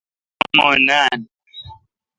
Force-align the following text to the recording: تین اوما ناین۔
تین 0.41 0.49
اوما 0.51 0.67
ناین۔ 0.87 1.21